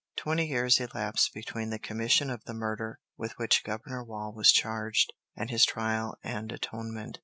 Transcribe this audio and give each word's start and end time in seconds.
Twenty 0.15 0.47
years 0.47 0.79
elapsed 0.79 1.31
between 1.31 1.69
the 1.69 1.77
commission 1.77 2.31
of 2.31 2.43
the 2.45 2.55
murder 2.55 2.97
with 3.17 3.33
which 3.37 3.63
Governor 3.63 4.03
Wall 4.03 4.33
was 4.33 4.51
charged 4.51 5.13
and 5.37 5.51
his 5.51 5.63
trial 5.63 6.17
and 6.23 6.51
atonement. 6.51 7.19